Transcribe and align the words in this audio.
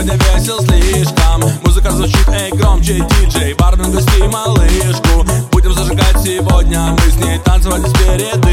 сегодня 0.00 0.14
весел 0.34 0.58
слишком. 0.60 1.42
Музыка 1.64 1.90
звучит, 1.90 2.28
эй, 2.28 2.50
громче, 2.52 2.94
диджей 2.94 3.54
Бармен 3.54 3.92
гости 3.92 4.22
малышку. 4.22 5.26
Будем 5.52 5.74
зажигать 5.74 6.16
сегодня 6.22 6.96
Мы 6.98 7.10
с 7.10 7.16
ней 7.16 7.38
танцевали 7.38 7.86
с 7.86 7.92
передышки 7.92 8.49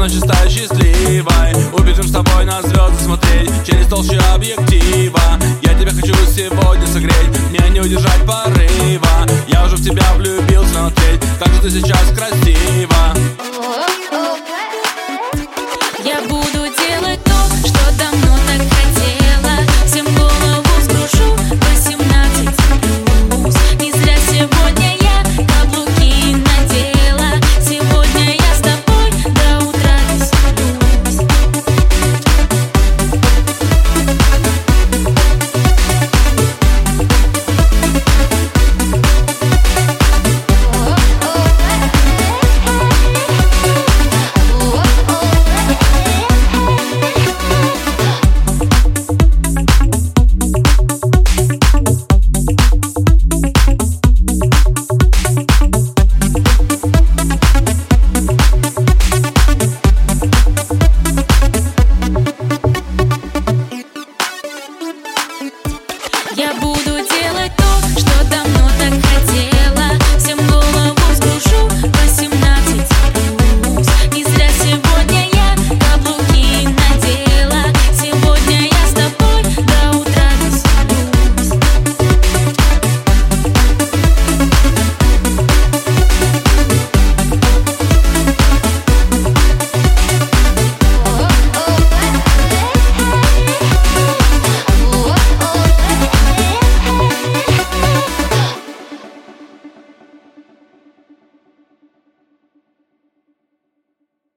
ночь 0.00 0.14
стала 0.14 0.48
счастливой. 0.48 1.54
Убежим 1.74 2.08
с 2.08 2.10
тобой 2.10 2.46
на 2.46 2.62
звезды 2.62 3.04
смотреть 3.04 3.50
Через 3.66 3.86
толщу 3.86 4.18
объектива. 4.34 5.20
Я 5.62 5.74
тебя 5.74 5.90
хочу 5.90 6.14
сегодня 6.34 6.86
согреть 6.86 7.28
Мне 7.50 7.68
не 7.68 7.80
удержать 7.80 8.24
порыва. 8.26 9.26
Я 9.48 9.64
уже 9.64 9.76
в 9.76 9.84
тебя 9.84 10.14
влюбился 10.16 10.72
смотреть 10.72 11.20
Как 11.38 11.52
же 11.52 11.60
ты 11.60 11.70
сейчас 11.70 12.10
красива 12.16 13.14